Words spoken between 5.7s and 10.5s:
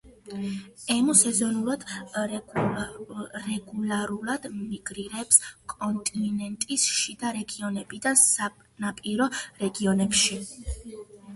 კონტინენტის შიდა რეგიონებიდან სანაპირო რეგიონებში.